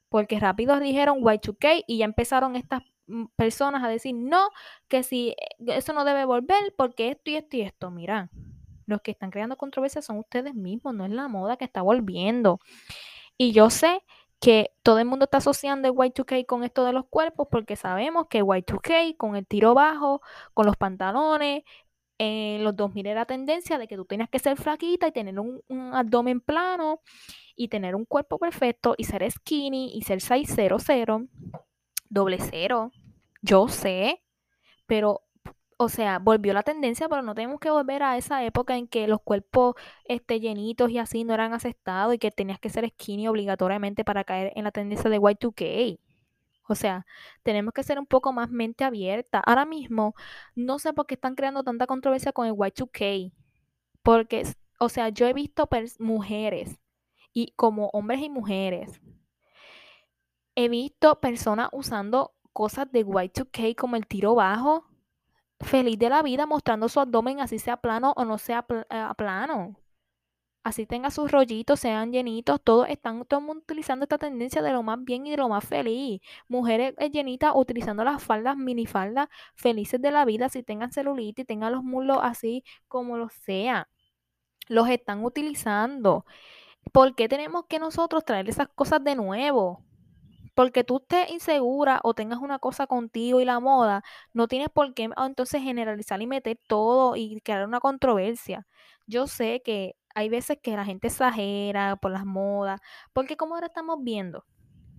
[0.09, 4.49] Porque rápido dijeron Y2K y ya empezaron estas mm, personas a decir, no,
[4.87, 5.35] que si eh,
[5.67, 7.91] eso no debe volver porque esto y esto y esto.
[7.91, 8.29] Mira,
[8.85, 12.59] los que están creando controversia son ustedes mismos, no es la moda que está volviendo.
[13.37, 14.03] Y yo sé
[14.39, 18.27] que todo el mundo está asociando el Y2K con esto de los cuerpos porque sabemos
[18.29, 20.21] que Y2K con el tiro bajo,
[20.53, 21.63] con los pantalones,
[22.19, 25.61] en los 2000 era tendencia de que tú tenías que ser flaquita y tener un,
[25.93, 27.01] abdomen plano
[27.59, 30.81] y tener un cuerpo perfecto y ser skinny y ser 600,
[32.09, 32.91] doble cero.
[33.41, 34.23] Yo sé,
[34.87, 35.23] pero
[35.77, 39.07] o sea, volvió la tendencia, pero no tenemos que volver a esa época en que
[39.07, 43.27] los cuerpos este, llenitos y así no eran aceptados y que tenías que ser skinny
[43.27, 45.99] obligatoriamente para caer en la tendencia de Y2K.
[46.67, 47.05] O sea,
[47.43, 49.39] tenemos que ser un poco más mente abierta.
[49.45, 50.15] Ahora mismo,
[50.55, 53.33] no sé por qué están creando tanta controversia con el Y2K.
[54.03, 54.43] Porque,
[54.79, 55.67] o sea, yo he visto
[55.99, 56.79] mujeres,
[57.33, 59.01] y como hombres y mujeres,
[60.55, 64.89] he visto personas usando cosas de Y2K como el tiro bajo
[65.61, 69.75] feliz de la vida mostrando su abdomen, así sea plano o no sea eh, plano.
[70.63, 75.03] Así tenga sus rollitos, sean llenitos, todos están todo utilizando esta tendencia de lo más
[75.03, 76.21] bien y de lo más feliz.
[76.47, 81.71] Mujeres eh, llenitas utilizando las faldas, minifaldas, felices de la vida, si tengan celulitis, tengan
[81.73, 83.89] los muslos así como lo sea.
[84.67, 86.25] Los están utilizando.
[86.91, 89.83] ¿Por qué tenemos que nosotros traer esas cosas de nuevo?
[90.59, 94.93] porque tú estés insegura o tengas una cosa contigo y la moda, no tienes por
[94.93, 98.67] qué ah, entonces generalizar y meter todo y crear una controversia.
[99.07, 102.81] Yo sé que hay veces que la gente exagera por las modas,
[103.13, 104.43] porque como ahora estamos viendo,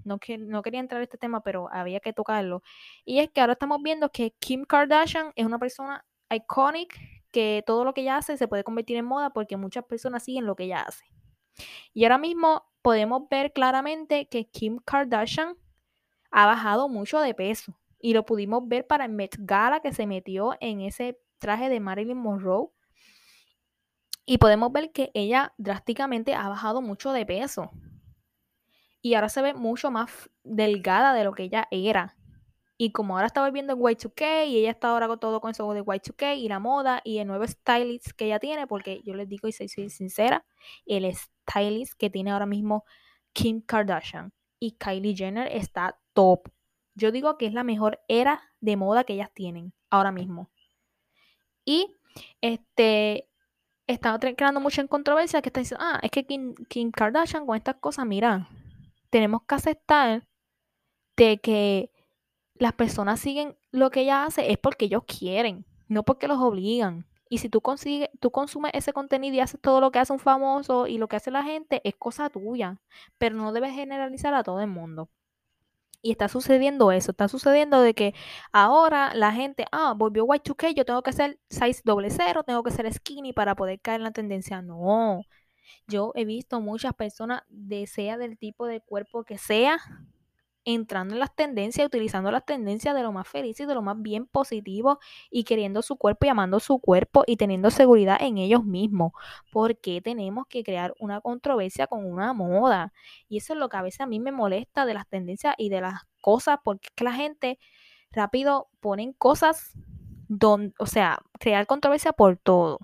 [0.02, 2.62] no, que, no quería entrar en este tema, pero había que tocarlo,
[3.04, 6.98] y es que ahora estamos viendo que Kim Kardashian es una persona iconic,
[7.32, 10.46] que todo lo que ella hace se puede convertir en moda porque muchas personas siguen
[10.46, 11.04] lo que ella hace.
[11.92, 15.56] Y ahora mismo podemos ver claramente que Kim Kardashian
[16.30, 17.78] ha bajado mucho de peso.
[17.98, 22.16] Y lo pudimos ver para Met Gala que se metió en ese traje de Marilyn
[22.16, 22.68] Monroe.
[24.24, 27.70] Y podemos ver que ella drásticamente ha bajado mucho de peso.
[29.02, 32.16] Y ahora se ve mucho más delgada de lo que ella era.
[32.82, 35.70] Y como ahora está volviendo en Y2K y ella está ahora con todo con eso
[35.74, 39.28] de Y2K y la moda y el nuevo stylist que ella tiene, porque yo les
[39.28, 40.46] digo y soy, sincera,
[40.86, 42.86] el stylist que tiene ahora mismo
[43.34, 46.48] Kim Kardashian y Kylie Jenner está top.
[46.94, 50.50] Yo digo que es la mejor era de moda que ellas tienen ahora mismo.
[51.66, 51.98] Y
[52.40, 53.28] este
[53.86, 57.76] está creando mucha controversia que está diciendo, ah, es que Kim, Kim Kardashian con estas
[57.76, 58.48] cosas, mira,
[59.10, 60.26] tenemos que aceptar
[61.14, 61.90] de que
[62.60, 67.06] las personas siguen lo que ella hace es porque ellos quieren, no porque los obligan.
[67.30, 70.18] Y si tú consigues, tú consumes ese contenido y haces todo lo que hace un
[70.18, 72.78] famoso y lo que hace la gente, es cosa tuya.
[73.18, 75.08] Pero no debes generalizar a todo el mundo.
[76.02, 78.14] Y está sucediendo eso, está sucediendo de que
[78.52, 82.72] ahora la gente, ah, volvió Y2K, yo tengo que ser size doble cero, tengo que
[82.72, 84.60] ser skinny para poder caer en la tendencia.
[84.62, 85.22] No,
[85.86, 89.78] Yo he visto muchas personas, de sea del tipo de cuerpo que sea,
[90.64, 94.00] entrando en las tendencias, utilizando las tendencias de lo más feliz y de lo más
[94.00, 94.98] bien positivo
[95.30, 99.12] y queriendo su cuerpo y amando su cuerpo y teniendo seguridad en ellos mismos.
[99.52, 102.92] ¿Por qué tenemos que crear una controversia con una moda?
[103.28, 105.68] Y eso es lo que a veces a mí me molesta de las tendencias y
[105.70, 107.58] de las cosas, porque es que la gente
[108.12, 109.72] rápido ponen cosas,
[110.78, 112.78] o sea, crear controversia por todo.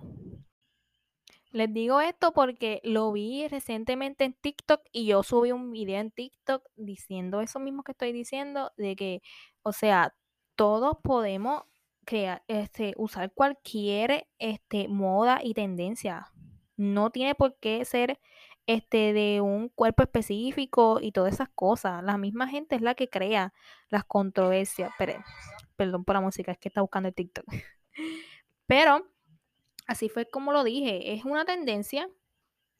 [1.57, 6.11] Les digo esto porque lo vi recientemente en TikTok y yo subí un video en
[6.11, 9.23] TikTok diciendo eso mismo que estoy diciendo, de que,
[9.63, 10.15] o sea,
[10.55, 11.63] todos podemos
[12.05, 16.31] crear, este, usar cualquier este, moda y tendencia.
[16.77, 18.21] No tiene por qué ser
[18.67, 22.05] este, de un cuerpo específico y todas esas cosas.
[22.05, 23.55] La misma gente es la que crea
[23.89, 24.93] las controversias.
[25.75, 27.47] perdón por la música, es que está buscando el TikTok.
[28.67, 29.16] Pero
[29.87, 32.09] así fue como lo dije, es una tendencia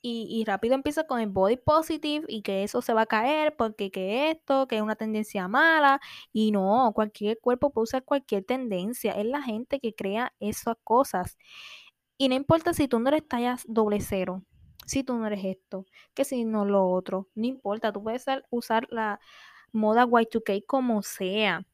[0.09, 3.91] y, rápido empieza con el body positive y que eso se va a caer porque
[3.91, 6.01] que esto, que es una tendencia mala
[6.33, 11.37] y no, cualquier cuerpo puede usar cualquier tendencia, es la gente que crea esas cosas.
[12.19, 14.43] Y no importa si tú no eres tallas doble cero,
[14.87, 18.87] si tú no eres esto, que si no lo otro, no importa, tú puedes usar
[18.91, 19.21] la
[19.73, 21.67] moda Y2K como sea.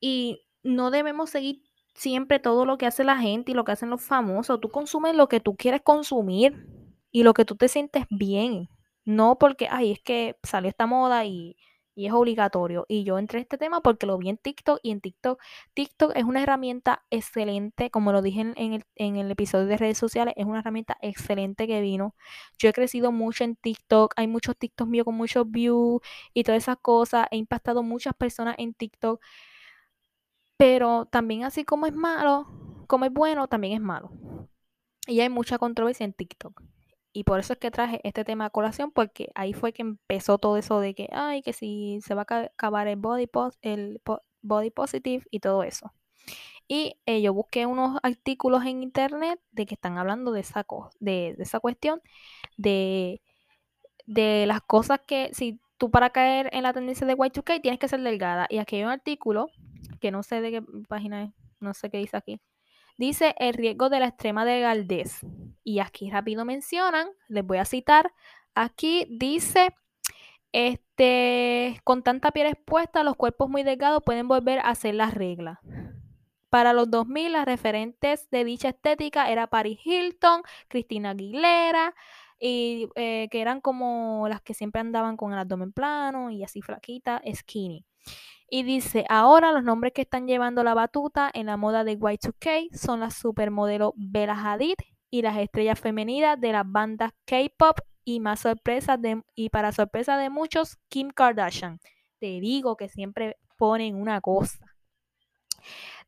[0.00, 1.62] Y no debemos seguir
[2.00, 4.60] siempre todo lo que hace la gente y lo que hacen los famosos.
[4.60, 6.66] Tú consumes lo que tú quieres consumir
[7.12, 8.68] y lo que tú te sientes bien.
[9.04, 11.56] No porque, ay, es que salió esta moda y,
[11.94, 12.86] y es obligatorio.
[12.88, 15.38] Y yo entré a este tema porque lo vi en TikTok y en TikTok,
[15.74, 19.98] TikTok es una herramienta excelente, como lo dije en, el, en el episodio de redes
[19.98, 22.14] sociales, es una herramienta excelente que vino.
[22.58, 26.00] Yo he crecido mucho en TikTok, hay muchos TikToks míos con muchos views
[26.32, 27.26] y todas esas cosas.
[27.30, 29.20] He impactado muchas personas en TikTok.
[30.60, 32.46] Pero también así como es malo,
[32.86, 34.10] como es bueno, también es malo.
[35.06, 36.62] Y hay mucha controversia en TikTok.
[37.14, 40.36] Y por eso es que traje este tema a colación, porque ahí fue que empezó
[40.36, 43.26] todo eso de que, ay, que si se va a acabar el body,
[43.62, 44.02] el
[44.42, 45.94] body positive y todo eso.
[46.68, 50.66] Y eh, yo busqué unos artículos en internet de que están hablando de esa,
[51.00, 52.02] de, de esa cuestión,
[52.58, 53.22] de,
[54.06, 57.88] de las cosas que si tú para caer en la tendencia de Y2K tienes que
[57.88, 58.46] ser delgada.
[58.50, 59.50] Y aquí hay un artículo
[60.00, 62.40] que no sé de qué página es, no sé qué dice aquí.
[62.96, 65.20] Dice el riesgo de la extrema delgadez.
[65.64, 68.12] Y aquí rápido mencionan, les voy a citar,
[68.54, 69.74] aquí dice,
[70.52, 75.58] este, con tanta piel expuesta, los cuerpos muy delgados pueden volver a hacer las reglas.
[76.50, 81.94] Para los 2000, las referentes de dicha estética era Paris Hilton, Cristina Aguilera,
[82.40, 86.60] y eh, que eran como las que siempre andaban con el abdomen plano y así
[86.62, 87.84] flaquita, skinny.
[88.52, 92.74] Y dice, ahora los nombres que están llevando la batuta en la moda de Y2K
[92.76, 94.74] son las supermodelos Bella Hadid
[95.08, 100.16] y las estrellas femeninas de las bandas K-pop y más sorpresas de, y para sorpresa
[100.16, 101.78] de muchos, Kim Kardashian.
[102.18, 104.58] Te digo que siempre ponen una cosa.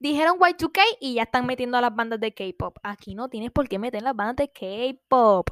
[0.00, 2.76] Dijeron Y2K y ya están metiendo a las bandas de K-pop.
[2.83, 5.48] Aquí no tienes por qué meter las bandas de K-pop.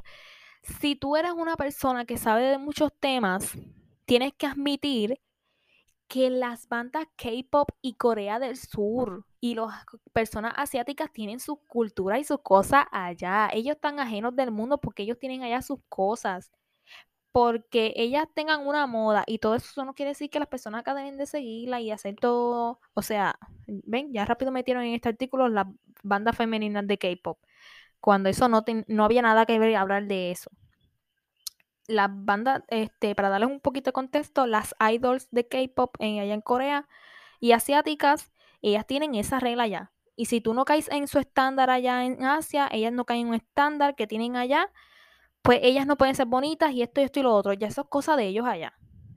[0.65, 3.57] Si tú eres una persona que sabe de muchos temas,
[4.07, 5.21] tienes que admitir
[6.11, 12.19] que las bandas K-pop y Corea del Sur y las personas asiáticas tienen su cultura
[12.19, 13.49] y sus cosas allá.
[13.53, 16.51] Ellos están ajenos del mundo porque ellos tienen allá sus cosas.
[17.33, 20.95] Porque ellas tengan una moda y todo eso no quiere decir que las personas acá
[20.95, 22.81] deben de seguirla y hacer todo.
[22.95, 25.67] O sea, ven, ya rápido metieron en este artículo las
[26.03, 27.39] bandas femeninas de K-pop.
[28.01, 30.51] Cuando eso no, no había nada que ver hablar de eso
[31.91, 36.35] las bandas, este, para darles un poquito de contexto, las idols de K-pop en, allá
[36.35, 36.89] en Corea
[37.41, 39.93] y asiáticas, ellas tienen esa regla ya.
[40.17, 43.29] Y si tú no caes en su estándar allá en Asia, ellas no caen en
[43.29, 44.71] un estándar que tienen allá,
[45.43, 47.53] pues ellas no pueden ser bonitas y esto y esto y lo otro.
[47.55, 48.75] Ya eso es cosa de ellos allá.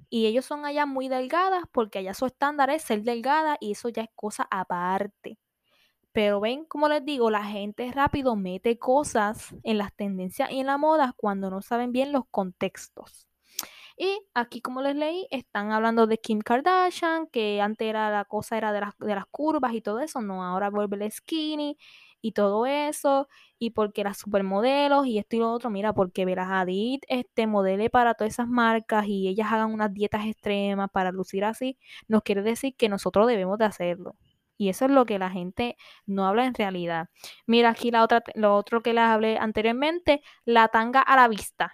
[0.10, 3.90] Y ellos son allá muy delgadas porque allá su estándar es ser delgada y eso
[3.90, 5.38] ya es cosa aparte.
[6.14, 10.68] Pero ven, como les digo, la gente rápido mete cosas en las tendencias y en
[10.68, 13.28] la moda cuando no saben bien los contextos.
[13.98, 18.58] Y aquí, como les leí, están hablando de Kim Kardashian, que antes era la cosa
[18.58, 21.78] era de las, de las curvas y todo eso, no, ahora vuelve el skinny
[22.22, 23.28] y todo eso,
[23.60, 27.90] y porque las supermodelos y esto y lo otro, mira, porque verás Hadid este modele
[27.90, 31.78] para todas esas marcas y ellas hagan unas dietas extremas para lucir así,
[32.08, 34.16] nos quiere decir que nosotros debemos de hacerlo.
[34.58, 37.10] Y eso es lo que la gente no habla en realidad.
[37.46, 41.74] Mira aquí la otra, lo otro que les hablé anteriormente, la tanga a la vista.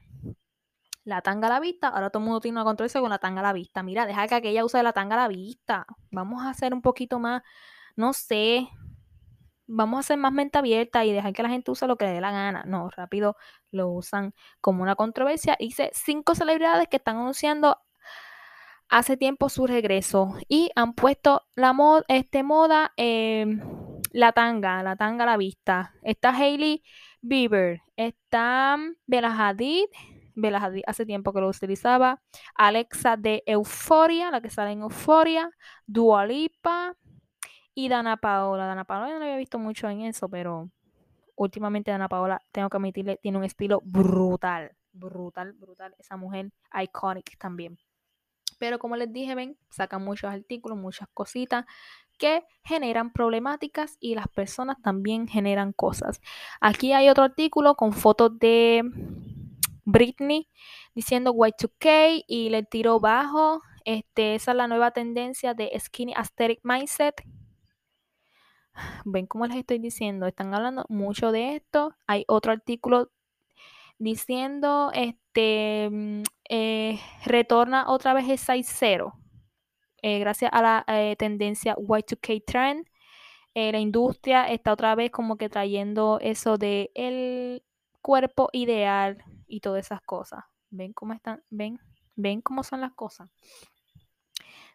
[1.03, 3.39] La tanga a la vista, ahora todo el mundo tiene una controversia con la tanga
[3.41, 3.83] a la vista.
[3.83, 5.85] Mira, deja que aquella use la tanga a la vista.
[6.11, 7.41] Vamos a hacer un poquito más,
[7.95, 8.69] no sé,
[9.71, 12.13] vamos a ser más mente abierta y dejar que la gente use lo que le
[12.13, 12.63] dé la gana.
[12.65, 13.37] No, rápido
[13.71, 15.55] lo usan como una controversia.
[15.59, 17.77] Hice cinco celebridades que están anunciando
[18.89, 23.61] hace tiempo su regreso y han puesto la moda, este moda, em,
[24.11, 25.93] la tanga, la tanga a la vista.
[26.03, 26.83] Está Hailey
[27.21, 29.85] Bieber, está Bella Hadid,
[30.35, 32.21] Bella Hadid hace tiempo que lo utilizaba,
[32.55, 35.51] Alexa de Euphoria, la que sale en Euphoria,
[35.85, 36.95] Dua Lipa
[37.73, 38.65] y Dana Paola.
[38.65, 40.69] Dana Paola yo no había visto mucho en eso, pero
[41.35, 45.95] últimamente Dana Paola, tengo que admitirle, tiene un estilo brutal, brutal, brutal.
[45.99, 47.77] Esa mujer iconic también.
[48.59, 51.65] Pero como les dije, ven, sacan muchos artículos, muchas cositas
[52.19, 56.21] que generan problemáticas y las personas también generan cosas.
[56.61, 58.83] Aquí hay otro artículo con fotos de
[59.85, 60.49] Britney
[60.93, 63.61] diciendo Y2K y le tiró bajo.
[63.85, 67.23] Este, esa es la nueva tendencia de Skinny Aesthetic Mindset.
[69.05, 71.95] Ven cómo les estoy diciendo, están hablando mucho de esto.
[72.05, 73.11] Hay otro artículo
[73.97, 79.13] diciendo, este, mm, eh, retorna otra vez el size 0.
[80.01, 82.85] Eh, gracias a la eh, tendencia Y2K trend,
[83.55, 87.61] la industria está otra vez como que trayendo eso de el
[88.01, 90.45] cuerpo ideal y todas esas cosas.
[90.69, 91.43] ¿Ven cómo están?
[91.49, 91.79] ¿Ven?
[92.15, 93.29] ¿Ven cómo son las cosas?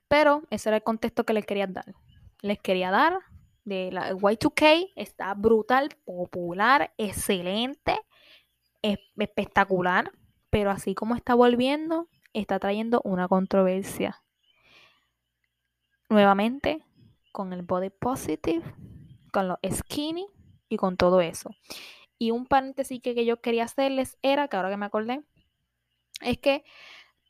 [0.07, 1.95] Pero ese era el contexto que les quería dar.
[2.43, 3.19] Les quería dar
[3.65, 4.93] de la Y2K.
[4.97, 7.99] Está brutal, popular, excelente,
[8.83, 10.13] espectacular.
[10.55, 14.23] Pero así como está volviendo, está trayendo una controversia.
[16.09, 16.85] Nuevamente,
[17.33, 18.63] con el body positive,
[19.33, 20.29] con los skinny
[20.69, 21.51] y con todo eso.
[22.19, 25.25] Y un paréntesis que, yo quería hacerles era, que ahora que me acordé,
[26.21, 26.63] es que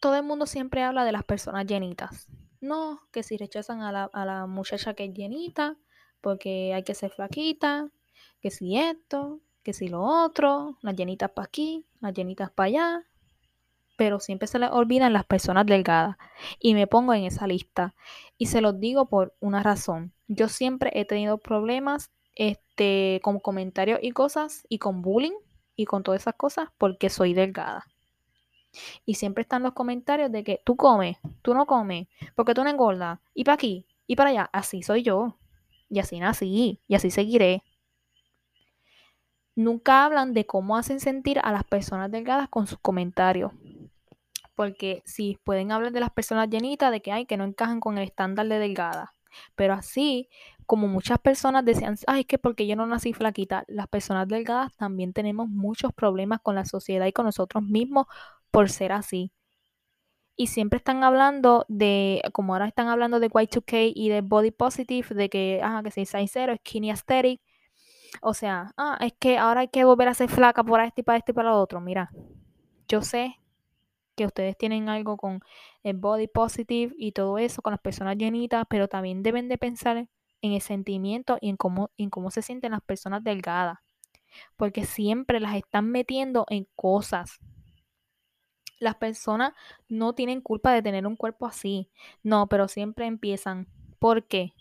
[0.01, 2.29] todo el mundo siempre habla de las personas llenitas.
[2.61, 5.79] No, que si rechazan a la, a la muchacha que es llenita,
[6.20, 7.89] porque hay que ser flaquita,
[8.43, 13.07] que si esto, que si lo otro, las llenitas para aquí, las llenitas para allá,
[13.97, 16.17] pero siempre se les olvidan las personas delgadas
[16.59, 17.95] y me pongo en esa lista
[18.39, 20.13] y se los digo por una razón.
[20.29, 25.37] Yo siempre he tenido problemas este con comentarios y cosas y con bullying
[25.77, 27.87] y con todas esas cosas porque soy delgada.
[29.07, 32.71] Y siempre están los comentarios de que tú comes, tú no comes, porque tú no
[32.71, 34.51] engordas, y para aquí, y para allá.
[34.53, 35.37] Así soy yo.
[35.89, 37.63] Y así nací, y así seguiré.
[39.55, 43.53] Nunca hablan de cómo hacen sentir a las personas delgadas con sus comentarios
[44.55, 47.99] porque sí, pueden hablar de las personas llenitas, de que hay que no encajan con
[47.99, 49.15] el estándar de delgada.
[49.57, 50.29] Pero así,
[50.67, 54.75] como muchas personas decían, ay, es que porque yo no nací flaquita, las personas delgadas
[54.77, 58.07] también tenemos muchos problemas con la sociedad y con nosotros mismos
[58.51, 59.33] por ser así.
[60.37, 65.15] Y siempre están hablando de, como ahora están hablando de Y2K y de body positive,
[65.15, 67.41] de que, ah, que si size cero, skinny aesthetic.
[68.23, 71.05] O sea, ah, es que ahora hay que volver a ser flaca por este y
[71.05, 71.81] para este y para lo otro.
[71.81, 72.11] Mira,
[72.89, 73.39] yo sé
[74.15, 75.41] que ustedes tienen algo con
[75.83, 80.09] el body positive y todo eso, con las personas llenitas, pero también deben de pensar
[80.43, 83.79] en el sentimiento y en cómo, en cómo se sienten las personas delgadas.
[84.57, 87.39] Porque siempre las están metiendo en cosas.
[88.81, 89.53] Las personas
[89.89, 91.91] no tienen culpa de tener un cuerpo así.
[92.23, 93.69] No, pero siempre empiezan.
[93.99, 94.53] ¿Por qué?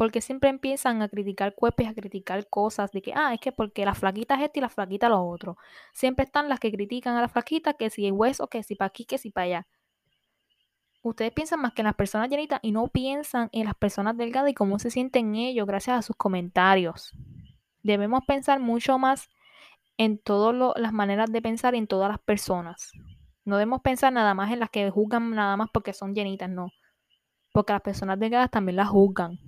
[0.00, 3.84] Porque siempre empiezan a criticar cuerpos, a criticar cosas, de que, ah, es que porque
[3.84, 5.58] la flaquita es esto y la flaquita lo otro.
[5.92, 8.86] Siempre están las que critican a la flaquita, que si hay hueso, que si para
[8.86, 9.66] aquí, que si para allá.
[11.02, 14.50] Ustedes piensan más que en las personas llenitas y no piensan en las personas delgadas
[14.50, 17.12] y cómo se sienten ellos gracias a sus comentarios.
[17.82, 19.28] Debemos pensar mucho más
[19.98, 22.90] en todas las maneras de pensar en todas las personas.
[23.44, 26.70] No debemos pensar nada más en las que juzgan nada más porque son llenitas, no.
[27.52, 29.38] Porque las personas delgadas también las juzgan.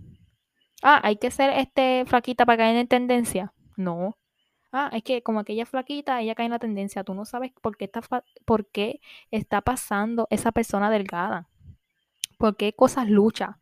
[0.83, 3.53] Ah, hay que ser este flaquita para caer en tendencia.
[3.77, 4.19] No.
[4.73, 7.05] Ah, es que como aquella flaquita, ella cae en la tendencia.
[7.05, 8.03] Tú no sabes por qué está,
[8.45, 11.49] por qué está pasando esa persona delgada.
[12.39, 13.61] Por qué cosas lucha.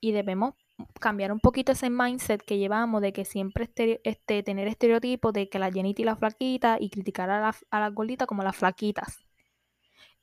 [0.00, 0.54] Y debemos
[1.00, 3.68] cambiar un poquito ese mindset que llevamos de que siempre
[4.04, 7.90] este, tener estereotipos de que la llenita y la flaquita y criticar a las la
[7.90, 9.24] gorditas como las flaquitas.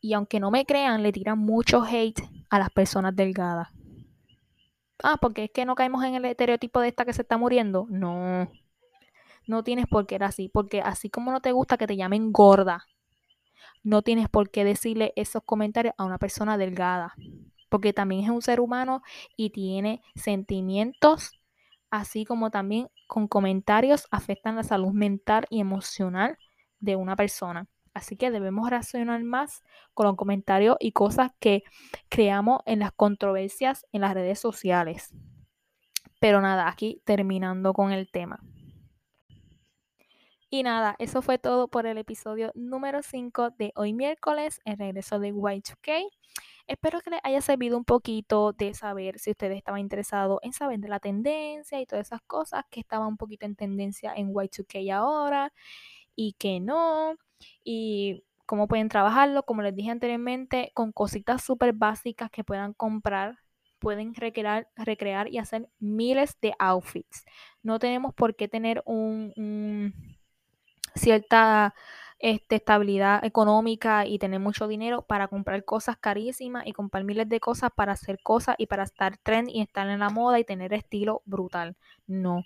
[0.02, 3.75] Y aunque no me crean, le tiran mucho hate a las personas delgadas
[5.04, 7.88] ah, porque es que no caemos en el estereotipo de esta que se está muriendo.
[7.90, 8.50] No,
[9.48, 12.32] no tienes por qué ser así, porque así como no te gusta que te llamen
[12.32, 12.86] gorda,
[13.84, 17.14] no tienes por qué decirle esos comentarios a una persona delgada,
[17.70, 19.04] porque también es un ser humano
[19.38, 21.32] y tiene sentimientos,
[21.92, 26.38] así como también con comentarios afectan la salud mental y emocional
[26.80, 27.68] de una persona.
[27.96, 31.64] Así que debemos racionar más con los comentarios y cosas que
[32.10, 35.16] creamos en las controversias en las redes sociales.
[36.20, 38.42] Pero nada, aquí terminando con el tema.
[40.50, 45.18] Y nada, eso fue todo por el episodio número 5 de hoy miércoles, el regreso
[45.20, 46.06] de Y2K.
[46.68, 50.80] Espero que les haya servido un poquito de saber si ustedes estaban interesados en saber
[50.80, 54.92] de la tendencia y todas esas cosas que estaban un poquito en tendencia en Y2K
[54.94, 55.54] ahora
[56.16, 57.16] y que no.
[57.64, 63.40] Y cómo pueden trabajarlo, como les dije anteriormente, con cositas súper básicas que puedan comprar
[63.80, 67.24] pueden recrear, recrear y hacer miles de outfits.
[67.62, 69.94] No tenemos por qué tener un,
[70.96, 71.76] cierta
[72.18, 77.40] este, estabilidad económica y tener mucho dinero para comprar cosas carísimas y comprar miles de
[77.40, 80.74] cosas para hacer cosas y para estar trend y estar en la moda y tener
[80.74, 81.76] estilo brutal.
[82.08, 82.44] No.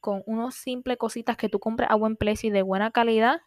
[0.00, 3.40] Con unos simples cositas que tú compres a buen precio y de buena calidad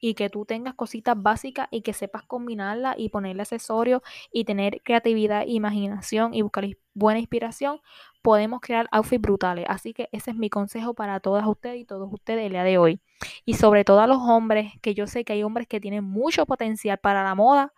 [0.00, 4.80] y que tú tengas cositas básicas y que sepas combinarlas y ponerle accesorios y tener
[4.82, 7.80] creatividad, imaginación y buscar buena inspiración,
[8.22, 9.66] podemos crear outfits brutales.
[9.68, 12.78] Así que ese es mi consejo para todas ustedes y todos ustedes el día de
[12.78, 13.00] hoy.
[13.44, 16.46] Y sobre todo a los hombres, que yo sé que hay hombres que tienen mucho
[16.46, 17.72] potencial para la moda,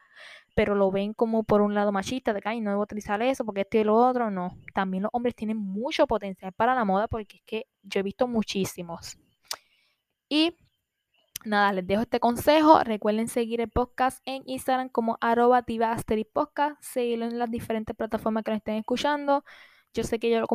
[0.55, 3.62] pero lo ven como por un lado machista, de que no debo utilizar eso porque
[3.62, 4.31] esto y lo otro.
[4.31, 8.03] No, también los hombres tienen mucho potencial para la moda porque es que yo he
[8.03, 9.18] visto muchísimos.
[10.29, 10.57] Y
[11.45, 12.80] nada, les dejo este consejo.
[12.84, 15.64] Recuerden seguir el podcast en Instagram como arroba
[16.32, 19.45] podcast, seguirlo en las diferentes plataformas que nos estén escuchando.
[19.95, 20.47] Yo sé que yo lo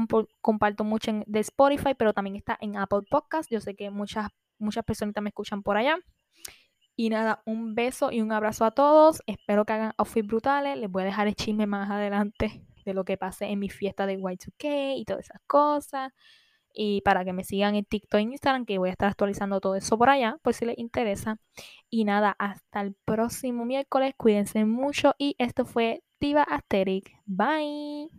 [0.41, 3.51] comparto mucho en de Spotify, pero también está en Apple Podcast.
[3.51, 5.97] Yo sé que muchas, muchas personitas me escuchan por allá.
[6.95, 9.21] Y nada, un beso y un abrazo a todos.
[9.27, 10.77] Espero que hagan outfits brutales.
[10.77, 14.07] Les voy a dejar el chisme más adelante de lo que pasé en mi fiesta
[14.07, 16.11] de Y2K y todas esas cosas
[16.77, 19.75] y para que me sigan en TikTok e Instagram, que voy a estar actualizando todo
[19.75, 21.39] eso por allá, por si les interesa.
[21.89, 27.11] Y nada, hasta el próximo miércoles, cuídense mucho y esto fue Diva Asterix.
[27.25, 28.09] Bye.